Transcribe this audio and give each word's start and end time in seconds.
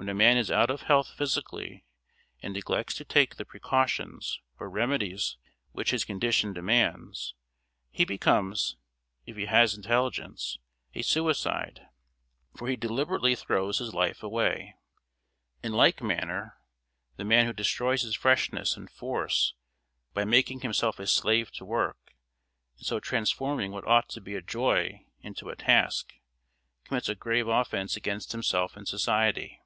When 0.00 0.08
a 0.08 0.14
man 0.14 0.36
is 0.36 0.48
out 0.48 0.70
of 0.70 0.82
health 0.82 1.08
physically 1.16 1.84
and 2.40 2.54
neglects 2.54 2.94
to 2.94 3.04
take 3.04 3.34
the 3.34 3.44
precautions 3.44 4.38
or 4.60 4.70
remedies 4.70 5.36
which 5.72 5.90
his 5.90 6.04
condition 6.04 6.52
demands, 6.52 7.34
he 7.90 8.04
becomes, 8.04 8.76
if 9.26 9.36
he 9.36 9.46
has 9.46 9.74
intelligence, 9.76 10.56
a 10.94 11.02
suicide; 11.02 11.88
for 12.56 12.68
he 12.68 12.76
deliberately 12.76 13.34
throws 13.34 13.78
his 13.78 13.92
life 13.92 14.22
away. 14.22 14.76
In 15.64 15.72
like 15.72 16.00
manner, 16.00 16.58
the 17.16 17.24
man 17.24 17.46
who 17.46 17.52
destroys 17.52 18.02
his 18.02 18.14
freshness 18.14 18.76
and 18.76 18.88
force 18.88 19.54
by 20.14 20.24
making 20.24 20.60
himself 20.60 21.00
a 21.00 21.08
slave 21.08 21.50
to 21.54 21.64
work 21.64 22.14
and 22.76 22.86
so 22.86 23.00
transforming 23.00 23.72
what 23.72 23.84
ought 23.88 24.08
to 24.10 24.20
be 24.20 24.36
a 24.36 24.42
joy 24.42 25.06
into 25.22 25.48
a 25.48 25.56
task, 25.56 26.14
commits 26.84 27.08
a 27.08 27.16
grave 27.16 27.48
offence 27.48 27.96
against 27.96 28.30
himself 28.30 28.76
and 28.76 28.86
society. 28.86 29.60